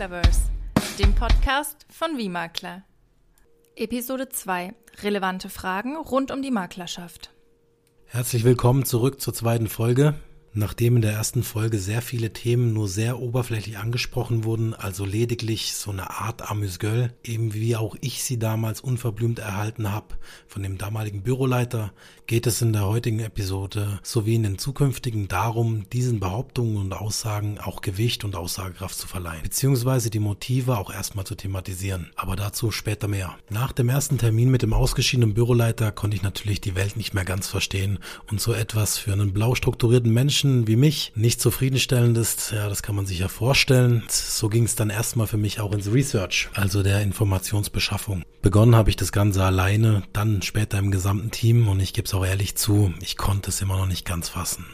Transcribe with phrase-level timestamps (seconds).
[0.00, 0.40] Maklerverse,
[0.98, 2.84] dem Podcast von Wie Makler.
[3.76, 4.72] Episode 2:
[5.02, 7.30] Relevante Fragen rund um die Maklerschaft.
[8.06, 10.14] Herzlich willkommen zurück zur zweiten Folge.
[10.52, 15.74] Nachdem in der ersten Folge sehr viele Themen nur sehr oberflächlich angesprochen wurden, also lediglich
[15.74, 20.16] so eine Art Amüsgöl, eben wie auch ich sie damals unverblümt erhalten habe
[20.48, 21.92] von dem damaligen Büroleiter,
[22.26, 27.60] geht es in der heutigen Episode sowie in den zukünftigen darum, diesen Behauptungen und Aussagen
[27.60, 32.10] auch Gewicht und Aussagekraft zu verleihen, beziehungsweise die Motive auch erstmal zu thematisieren.
[32.16, 33.36] Aber dazu später mehr.
[33.50, 37.24] Nach dem ersten Termin mit dem ausgeschiedenen Büroleiter konnte ich natürlich die Welt nicht mehr
[37.24, 42.16] ganz verstehen und so etwas für einen blau strukturierten Menschen Menschen wie mich nicht zufriedenstellend
[42.16, 44.04] ist, ja, das kann man sich ja vorstellen.
[44.08, 48.22] So ging es dann erstmal für mich auch ins Research, also der Informationsbeschaffung.
[48.40, 52.14] Begonnen habe ich das Ganze alleine, dann später im gesamten Team und ich gebe es
[52.14, 54.64] auch ehrlich zu, ich konnte es immer noch nicht ganz fassen.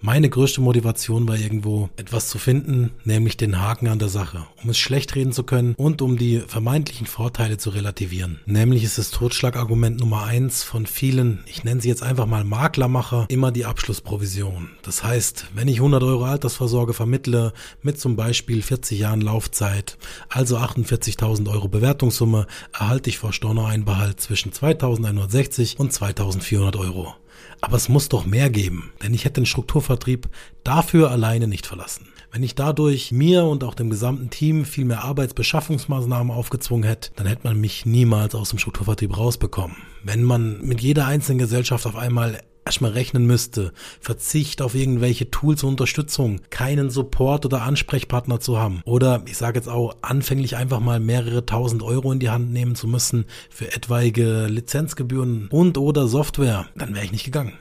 [0.00, 4.70] Meine größte Motivation war irgendwo etwas zu finden, nämlich den Haken an der Sache, um
[4.70, 8.40] es schlecht reden zu können und um die vermeintlichen Vorteile zu relativieren.
[8.46, 13.26] Nämlich ist das Totschlagargument Nummer eins von vielen, ich nenne sie jetzt einfach mal Maklermacher,
[13.28, 14.70] immer die Abschlussprovision.
[14.82, 20.58] Das heißt, wenn ich 100 Euro Altersvorsorge vermittle mit zum Beispiel 40 Jahren Laufzeit, also
[20.58, 27.14] 48.000 Euro Bewertungssumme, erhalte ich vor Stornoeinbehalt zwischen 2.160 und 2.400 Euro.
[27.60, 30.28] Aber es muss doch mehr geben, denn ich hätte den Strukturvertrieb
[30.64, 32.08] dafür alleine nicht verlassen.
[32.32, 37.26] Wenn ich dadurch mir und auch dem gesamten Team viel mehr Arbeitsbeschaffungsmaßnahmen aufgezwungen hätte, dann
[37.26, 39.76] hätte man mich niemals aus dem Strukturvertrieb rausbekommen.
[40.02, 45.62] Wenn man mit jeder einzelnen Gesellschaft auf einmal erstmal rechnen müsste, Verzicht auf irgendwelche Tools
[45.62, 50.80] und Unterstützung, keinen Support oder Ansprechpartner zu haben oder ich sage jetzt auch anfänglich einfach
[50.80, 56.08] mal mehrere tausend Euro in die Hand nehmen zu müssen für etwaige Lizenzgebühren und oder
[56.08, 57.52] Software, dann wäre ich nicht gegangen.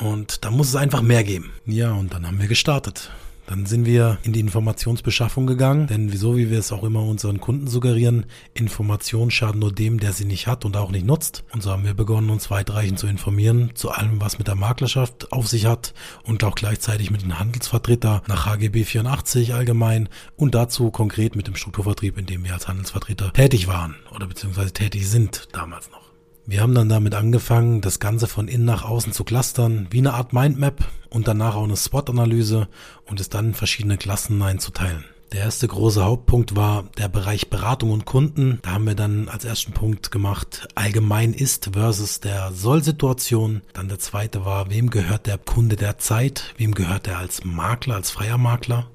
[0.00, 1.50] Und da muss es einfach mehr geben.
[1.66, 3.10] Ja, und dann haben wir gestartet.
[3.46, 7.40] Dann sind wir in die Informationsbeschaffung gegangen, denn wieso, wie wir es auch immer unseren
[7.40, 11.44] Kunden suggerieren, Information schadet nur dem, der sie nicht hat und auch nicht nutzt.
[11.52, 15.32] Und so haben wir begonnen, uns weitreichend zu informieren zu allem, was mit der Maklerschaft
[15.32, 15.92] auf sich hat
[16.22, 21.56] und auch gleichzeitig mit dem Handelsvertreter nach HGB 84 allgemein und dazu konkret mit dem
[21.56, 26.11] Strukturvertrieb, in dem wir als Handelsvertreter tätig waren oder beziehungsweise tätig sind damals noch.
[26.44, 30.14] Wir haben dann damit angefangen, das Ganze von innen nach außen zu clustern, wie eine
[30.14, 32.66] Art Mindmap und danach auch eine SWOT-Analyse
[33.06, 35.04] und es dann in verschiedene Klassen einzuteilen.
[35.32, 38.58] Der erste große Hauptpunkt war der Bereich Beratung und Kunden.
[38.62, 43.62] Da haben wir dann als ersten Punkt gemacht, allgemein ist versus der Soll-Situation.
[43.72, 46.52] Dann der zweite war, wem gehört der Kunde der Zeit?
[46.58, 48.88] Wem gehört er als Makler, als freier Makler?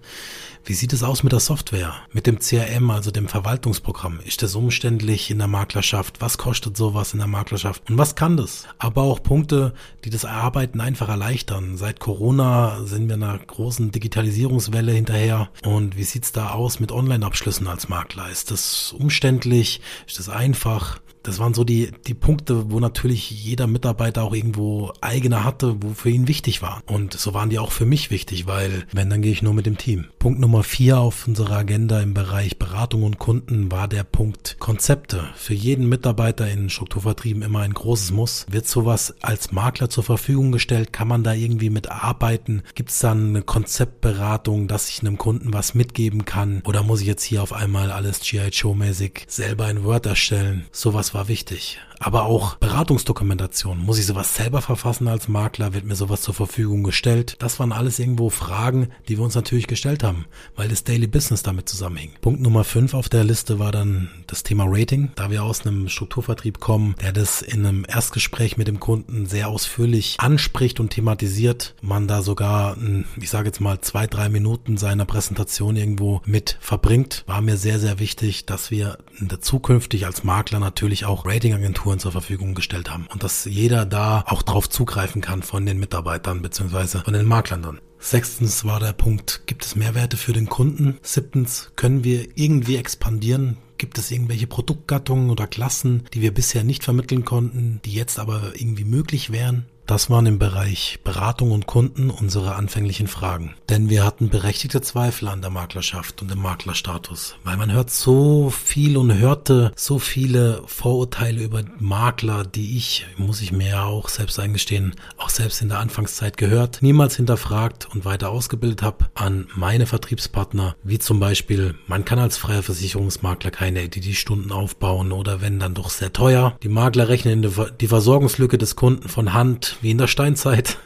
[0.67, 1.95] Wie sieht es aus mit der Software?
[2.11, 4.19] Mit dem CRM, also dem Verwaltungsprogramm?
[4.25, 6.19] Ist das umständlich in der Maklerschaft?
[6.19, 7.89] Was kostet sowas in der Maklerschaft?
[7.89, 8.65] Und was kann das?
[8.77, 9.73] Aber auch Punkte,
[10.03, 11.77] die das Arbeiten einfach erleichtern.
[11.77, 15.47] Seit Corona sind wir einer großen Digitalisierungswelle hinterher.
[15.63, 18.29] Und wie sieht's da aus mit Online-Abschlüssen als Makler?
[18.29, 19.79] Ist das umständlich?
[20.05, 20.99] Ist das einfach?
[21.27, 25.89] Das waren so die, die Punkte, wo natürlich jeder Mitarbeiter auch irgendwo eigene hatte, wo
[25.89, 26.81] für ihn wichtig war.
[26.85, 29.65] Und so waren die auch für mich wichtig, weil wenn, dann gehe ich nur mit
[29.65, 30.05] dem Team.
[30.19, 35.23] Punkt Nummer vier auf unserer Agenda im Bereich Beratung und Kunden war der Punkt Konzepte.
[35.35, 38.45] Für jeden Mitarbeiter in Strukturvertrieben immer ein großes Muss.
[38.49, 40.93] Wird sowas als Makler zur Verfügung gestellt?
[40.93, 42.63] Kann man da irgendwie mit arbeiten?
[42.75, 46.61] Gibt es dann eine Konzeptberatung, dass ich einem Kunden was mitgeben kann?
[46.65, 50.65] Oder muss ich jetzt hier auf einmal alles GI Show mäßig selber ein Word erstellen?
[50.71, 53.79] Sowas war wichtig aber auch Beratungsdokumentation.
[53.79, 55.73] Muss ich sowas selber verfassen als Makler?
[55.73, 57.35] Wird mir sowas zur Verfügung gestellt?
[57.39, 60.25] Das waren alles irgendwo Fragen, die wir uns natürlich gestellt haben,
[60.55, 62.11] weil das Daily Business damit zusammenhing.
[62.21, 65.11] Punkt Nummer 5 auf der Liste war dann das Thema Rating.
[65.15, 69.47] Da wir aus einem Strukturvertrieb kommen, der das in einem Erstgespräch mit dem Kunden sehr
[69.47, 72.77] ausführlich anspricht und thematisiert, man da sogar,
[73.19, 77.79] ich sage jetzt mal zwei, drei Minuten seiner Präsentation irgendwo mit verbringt, war mir sehr,
[77.79, 78.97] sehr wichtig, dass wir
[79.41, 84.25] zukünftig als Makler natürlich auch Ratingagenturen Agenturen zur Verfügung gestellt haben und dass jeder da
[84.27, 87.79] auch drauf zugreifen kann von den Mitarbeitern beziehungsweise von den Maklern dann.
[87.97, 90.97] Sechstens war der Punkt, gibt es Mehrwerte für den Kunden?
[91.01, 93.57] Siebtens, können wir irgendwie expandieren?
[93.77, 98.51] Gibt es irgendwelche Produktgattungen oder Klassen, die wir bisher nicht vermitteln konnten, die jetzt aber
[98.55, 99.65] irgendwie möglich wären?
[99.87, 103.55] Das waren im Bereich Beratung und Kunden unsere anfänglichen Fragen.
[103.69, 107.37] Denn wir hatten berechtigte Zweifel an der Maklerschaft und dem Maklerstatus.
[107.45, 113.41] Weil man hört so viel und hörte so viele Vorurteile über Makler, die ich, muss
[113.41, 118.03] ich mir ja auch selbst eingestehen, auch selbst in der Anfangszeit gehört, niemals hinterfragt und
[118.03, 123.83] weiter ausgebildet habe an meine Vertriebspartner, wie zum Beispiel, man kann als freier Versicherungsmakler keine
[123.83, 126.57] EDD-Stunden aufbauen oder wenn dann doch sehr teuer.
[126.61, 127.49] Die Makler rechnen
[127.79, 130.77] die Versorgungslücke des Kunden von Hand wie in der Steinzeit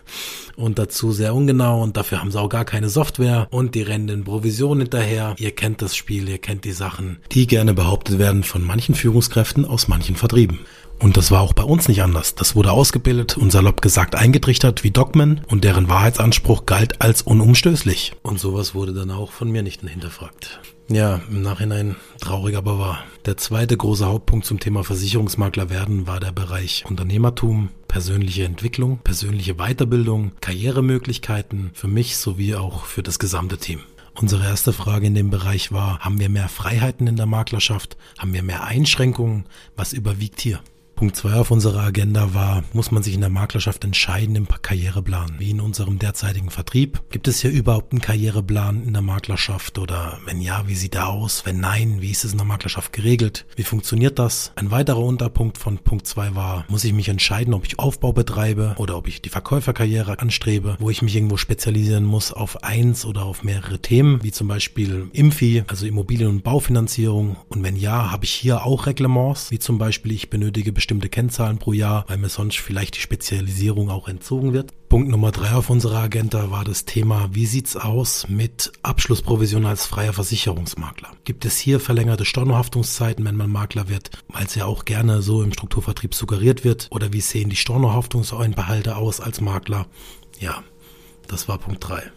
[0.55, 4.09] und dazu sehr ungenau und dafür haben sie auch gar keine Software und die rennen
[4.09, 5.35] in Provision hinterher.
[5.38, 9.65] Ihr kennt das Spiel, ihr kennt die Sachen, die gerne behauptet werden von manchen Führungskräften
[9.65, 10.59] aus manchen Vertrieben.
[10.99, 12.35] Und das war auch bei uns nicht anders.
[12.35, 18.13] Das wurde ausgebildet und salopp gesagt eingetrichtert wie Dogmen und deren Wahrheitsanspruch galt als unumstößlich.
[18.21, 20.59] Und sowas wurde dann auch von mir nicht hinterfragt.
[20.87, 23.03] Ja, im Nachhinein traurig aber wahr.
[23.25, 29.55] Der zweite große Hauptpunkt zum Thema Versicherungsmakler werden war der Bereich Unternehmertum, persönliche Entwicklung, persönliche
[29.55, 33.79] Weiterbildung, Karrieremöglichkeiten für mich sowie auch für das gesamte Team.
[34.15, 37.95] Unsere erste Frage in dem Bereich war, haben wir mehr Freiheiten in der Maklerschaft?
[38.17, 39.45] Haben wir mehr Einschränkungen?
[39.75, 40.59] Was überwiegt hier?
[41.01, 45.33] Punkt zwei auf unserer Agenda war, muss man sich in der Maklerschaft entscheiden im Karriereplan.
[45.39, 47.01] Wie in unserem derzeitigen Vertrieb.
[47.09, 49.80] Gibt es hier überhaupt einen Karriereplan in der Maklerschaft?
[49.80, 51.44] Oder wenn ja, wie sieht er aus?
[51.44, 53.48] Wenn nein, wie ist es in der Maklerschaft geregelt?
[53.56, 54.51] Wie funktioniert das?
[54.53, 58.75] Ein weiterer Unterpunkt von Punkt zwei war, muss ich mich entscheiden, ob ich Aufbau betreibe
[58.77, 63.24] oder ob ich die Verkäuferkarriere anstrebe, wo ich mich irgendwo spezialisieren muss auf eins oder
[63.24, 67.38] auf mehrere Themen, wie zum Beispiel IMFI, also Immobilien- und Baufinanzierung.
[67.50, 71.07] Und wenn ja, habe ich hier auch Reglements, wie zum Beispiel ich benötige bestimmte bestimmte
[71.07, 74.73] Kennzahlen pro Jahr, weil mir sonst vielleicht die Spezialisierung auch entzogen wird.
[74.89, 79.85] Punkt Nummer drei auf unserer Agenda war das Thema, wie sieht's aus mit Abschlussprovision als
[79.85, 81.07] freier Versicherungsmakler?
[81.23, 85.43] Gibt es hier verlängerte Stornohaftungszeiten, wenn man Makler wird, weil es ja auch gerne so
[85.43, 86.89] im Strukturvertrieb suggeriert wird?
[86.91, 89.88] Oder wie sehen die Stornohaftungseinbehalte aus als Makler?
[90.41, 90.61] Ja,
[91.29, 92.11] das war Punkt drei.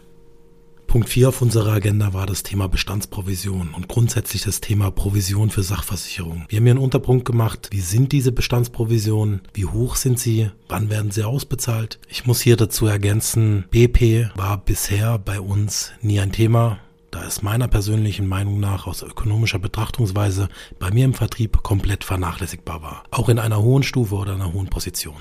[0.95, 5.65] Punkt 4 auf unserer Agenda war das Thema Bestandsprovision und grundsätzlich das Thema Provision für
[5.65, 6.45] Sachversicherung.
[6.49, 10.91] Wir haben hier einen Unterpunkt gemacht, wie sind diese Bestandsprovisionen, wie hoch sind sie, wann
[10.91, 11.99] werden sie ausbezahlt.
[12.09, 16.79] Ich muss hier dazu ergänzen, BP war bisher bei uns nie ein Thema
[17.11, 20.49] da es meiner persönlichen Meinung nach aus ökonomischer Betrachtungsweise
[20.81, 23.05] bei mir im Vertrieb komplett vernachlässigbar war.
[23.13, 25.15] Auch in einer hohen Stufe oder einer hohen Position.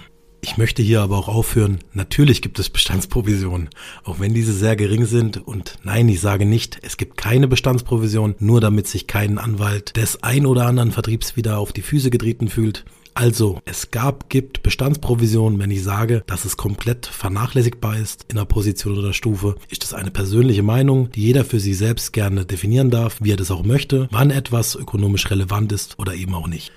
[0.46, 3.70] Ich möchte hier aber auch aufhören, natürlich gibt es Bestandsprovisionen,
[4.04, 5.38] auch wenn diese sehr gering sind.
[5.38, 10.22] Und nein, ich sage nicht, es gibt keine Bestandsprovision, nur damit sich kein Anwalt des
[10.22, 12.84] ein oder anderen Vertriebs wieder auf die Füße getreten fühlt.
[13.14, 15.60] Also, es gab, gibt Bestandsprovisionen.
[15.60, 19.94] Wenn ich sage, dass es komplett vernachlässigbar ist in der Position oder Stufe, ist das
[19.94, 23.64] eine persönliche Meinung, die jeder für sich selbst gerne definieren darf, wie er das auch
[23.64, 26.74] möchte, wann etwas ökonomisch relevant ist oder eben auch nicht.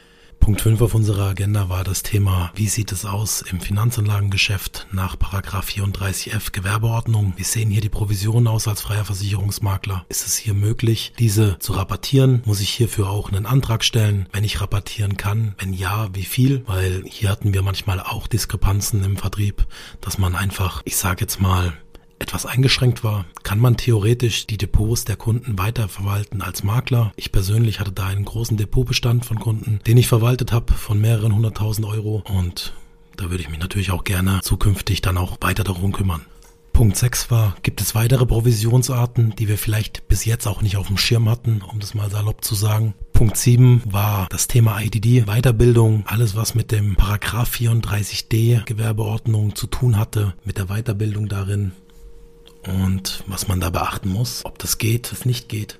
[0.46, 5.16] Punkt 5 auf unserer Agenda war das Thema, wie sieht es aus im Finanzanlagengeschäft nach
[5.16, 7.32] 34f Gewerbeordnung?
[7.34, 10.06] Wie sehen hier die Provisionen aus als freier Versicherungsmakler?
[10.08, 12.42] Ist es hier möglich, diese zu rabattieren?
[12.44, 15.56] Muss ich hierfür auch einen Antrag stellen, wenn ich rabattieren kann?
[15.58, 16.62] Wenn ja, wie viel?
[16.66, 19.66] Weil hier hatten wir manchmal auch Diskrepanzen im Vertrieb,
[20.00, 21.72] dass man einfach, ich sage jetzt mal,
[22.26, 27.12] etwas eingeschränkt war, kann man theoretisch die Depots der Kunden weiterverwalten als Makler.
[27.14, 31.32] Ich persönlich hatte da einen großen Depotbestand von Kunden, den ich verwaltet habe von mehreren
[31.32, 32.74] hunderttausend Euro und
[33.16, 36.22] da würde ich mich natürlich auch gerne zukünftig dann auch weiter darum kümmern.
[36.72, 40.88] Punkt 6 war, gibt es weitere Provisionsarten, die wir vielleicht bis jetzt auch nicht auf
[40.88, 42.92] dem Schirm hatten, um das mal salopp zu sagen.
[43.12, 49.68] Punkt 7 war das Thema IDD, Weiterbildung, alles was mit dem Paragraph 34d Gewerbeordnung zu
[49.68, 51.70] tun hatte, mit der Weiterbildung darin
[52.66, 55.78] und was man da beachten muss, ob das geht, was nicht geht.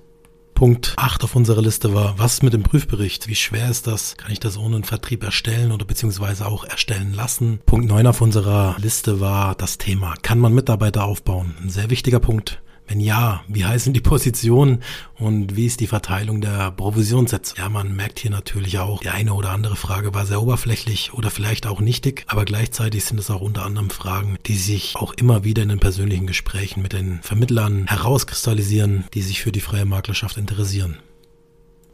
[0.54, 3.28] Punkt 8 auf unserer Liste war, was mit dem Prüfbericht?
[3.28, 4.16] Wie schwer ist das?
[4.16, 7.60] Kann ich das ohne einen Vertrieb erstellen oder beziehungsweise auch erstellen lassen?
[7.66, 11.54] Punkt 9 auf unserer Liste war das Thema, kann man Mitarbeiter aufbauen?
[11.60, 12.62] Ein sehr wichtiger Punkt.
[12.88, 14.82] Wenn ja, wie heißen die Positionen
[15.18, 17.56] und wie ist die Verteilung der Provisionssätze?
[17.58, 21.30] Ja, man merkt hier natürlich auch, die eine oder andere Frage war sehr oberflächlich oder
[21.30, 25.42] vielleicht auch nichtig, aber gleichzeitig sind es auch unter anderem Fragen, die sich auch immer
[25.42, 30.36] wieder in den persönlichen Gesprächen mit den Vermittlern herauskristallisieren, die sich für die freie Maklerschaft
[30.36, 30.98] interessieren.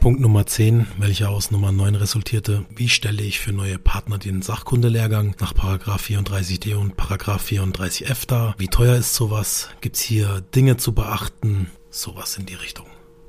[0.02, 2.66] Punkt Nummer 10, welcher aus Nummer 9 resultierte.
[2.74, 8.56] Wie stelle ich für neue Partner den Sachkundelehrgang nach Paragraph 34d und Paragraph 34f dar?
[8.58, 9.68] Wie teuer ist sowas?
[9.80, 11.70] Gibt's hier Dinge zu beachten?
[11.88, 12.86] Sowas in die Richtung.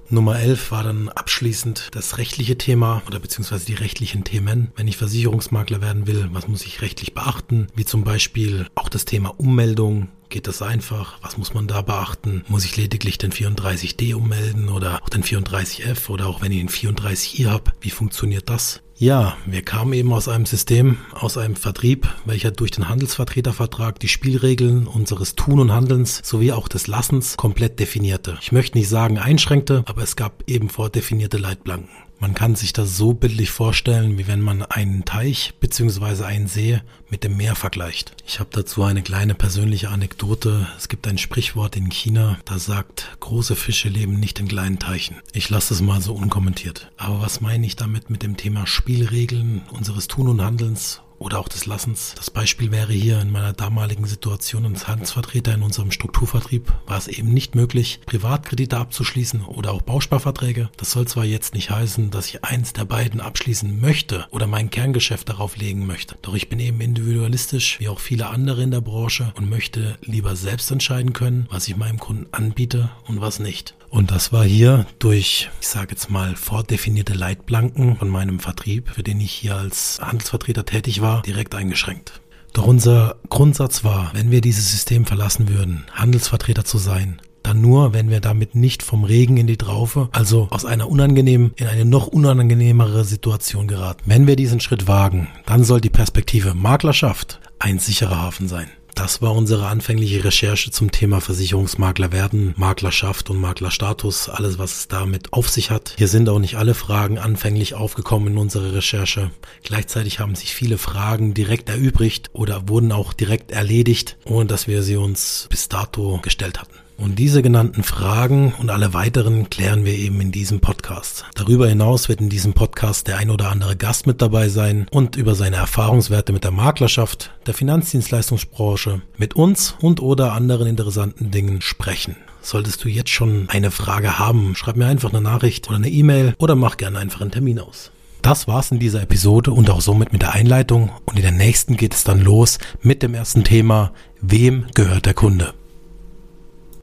[0.10, 4.72] Nummer 11 war dann abschließend das rechtliche Thema oder beziehungsweise die rechtlichen Themen.
[4.76, 7.68] Wenn ich Versicherungsmakler werden will, was muss ich rechtlich beachten?
[7.76, 11.20] Wie zum Beispiel auch das Thema Ummeldung, Geht das einfach?
[11.22, 12.44] Was muss man da beachten?
[12.48, 16.70] Muss ich lediglich den 34D ummelden oder auch den 34F oder auch wenn ich den
[16.70, 17.72] 34i habe?
[17.82, 18.82] Wie funktioniert das?
[18.96, 24.08] Ja, wir kamen eben aus einem System, aus einem Vertrieb, welcher durch den Handelsvertretervertrag die
[24.08, 28.38] Spielregeln unseres Tun und Handelns sowie auch des Lassens komplett definierte.
[28.42, 31.90] Ich möchte nicht sagen einschränkte, aber es gab eben vordefinierte Leitplanken.
[32.24, 36.24] Man kann sich das so bildlich vorstellen, wie wenn man einen Teich bzw.
[36.24, 38.16] einen See mit dem Meer vergleicht.
[38.26, 40.66] Ich habe dazu eine kleine persönliche Anekdote.
[40.78, 45.18] Es gibt ein Sprichwort in China, das sagt, große Fische leben nicht in kleinen Teichen.
[45.34, 46.90] Ich lasse es mal so unkommentiert.
[46.96, 51.48] Aber was meine ich damit mit dem Thema Spielregeln unseres Tun und Handelns oder auch
[51.48, 52.14] des Lassens.
[52.16, 57.08] Das Beispiel wäre hier in meiner damaligen Situation als Handelsvertreter in unserem Strukturvertrieb war es
[57.08, 60.70] eben nicht möglich, Privatkredite abzuschließen oder auch Bausparverträge.
[60.78, 64.70] Das soll zwar jetzt nicht heißen, dass ich eins der beiden abschließen möchte oder mein
[64.70, 66.16] Kerngeschäft darauf legen möchte.
[66.22, 70.36] Doch ich bin eben individualistisch, wie auch viele andere in der Branche und möchte lieber
[70.36, 73.76] selbst entscheiden können, was ich meinem Kunden anbiete und was nicht.
[73.94, 79.04] Und das war hier durch, ich sage jetzt mal, vordefinierte Leitplanken von meinem Vertrieb, für
[79.04, 82.20] den ich hier als Handelsvertreter tätig war, direkt eingeschränkt.
[82.54, 87.94] Doch unser Grundsatz war, wenn wir dieses System verlassen würden, Handelsvertreter zu sein, dann nur,
[87.94, 91.86] wenn wir damit nicht vom Regen in die Traufe, also aus einer unangenehmen in eine
[91.86, 94.02] noch unangenehmere Situation geraten.
[94.08, 98.72] Wenn wir diesen Schritt wagen, dann soll die Perspektive Maklerschaft ein sicherer Hafen sein.
[98.96, 104.88] Das war unsere anfängliche Recherche zum Thema Versicherungsmakler werden, Maklerschaft und Maklerstatus, alles was es
[104.88, 105.96] damit auf sich hat.
[105.98, 109.32] Hier sind auch nicht alle Fragen anfänglich aufgekommen in unserer Recherche.
[109.64, 114.84] Gleichzeitig haben sich viele Fragen direkt erübrigt oder wurden auch direkt erledigt, ohne dass wir
[114.84, 116.83] sie uns bis dato gestellt hatten.
[116.98, 121.26] Und diese genannten Fragen und alle weiteren klären wir eben in diesem Podcast.
[121.36, 125.16] Darüber hinaus wird in diesem Podcast der ein oder andere Gast mit dabei sein und
[125.16, 131.62] über seine Erfahrungswerte mit der Maklerschaft, der Finanzdienstleistungsbranche, mit uns und oder anderen interessanten Dingen
[131.62, 132.16] sprechen.
[132.42, 136.36] Solltest du jetzt schon eine Frage haben, schreib mir einfach eine Nachricht oder eine E-Mail
[136.38, 137.92] oder mach gerne einfach einen Termin aus.
[138.22, 141.76] Das war's in dieser Episode und auch somit mit der Einleitung und in der nächsten
[141.76, 145.54] geht es dann los mit dem ersten Thema, wem gehört der Kunde?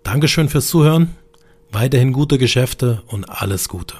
[0.02, 1.16] Dankeschön fürs Zuhören,
[1.70, 3.96] weiterhin gute Geschäfte und alles Gute.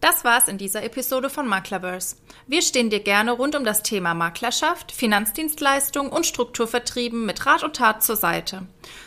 [0.00, 2.16] Das war's in dieser Episode von Maklerverse.
[2.46, 7.76] Wir stehen dir gerne rund um das Thema Maklerschaft, Finanzdienstleistung und Strukturvertrieben mit Rat und
[7.76, 8.62] Tat zur Seite.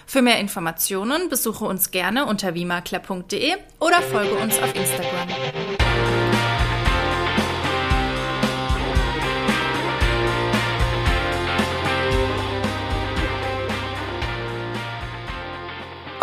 [0.06, 5.30] Für mehr Informationen besuche uns gerne unter wiemakler.de oder folge uns auf Instagram.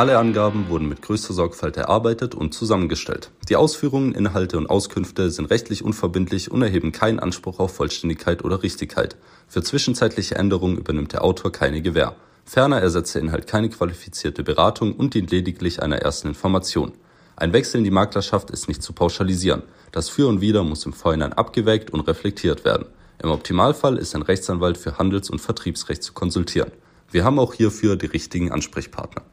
[0.00, 3.30] Alle Angaben wurden mit größter Sorgfalt erarbeitet und zusammengestellt.
[3.50, 8.62] Die Ausführungen, Inhalte und Auskünfte sind rechtlich unverbindlich und erheben keinen Anspruch auf Vollständigkeit oder
[8.62, 9.16] Richtigkeit.
[9.47, 12.16] Für zwischenzeitliche Änderungen übernimmt der Autor keine Gewähr.
[12.47, 16.92] Ferner ersetzt der Inhalt keine qualifizierte Beratung und dient lediglich einer ersten Information.
[17.37, 19.64] Ein Wechsel in die Maklerschaft ist nicht zu pauschalisieren.
[19.92, 22.87] Das Für und Wider muss im Vorhinein abgewägt und reflektiert werden.
[23.23, 26.73] Im Optimalfall ist ein Rechtsanwalt für Handels- und Vertriebsrecht zu konsultieren.
[27.11, 29.25] Wir haben auch hierfür die richtigen Ansprechpartner.